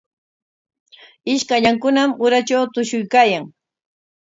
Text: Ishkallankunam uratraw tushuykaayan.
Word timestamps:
Ishkallankunam 1.33 2.09
uratraw 2.25 2.63
tushuykaayan. 2.73 3.43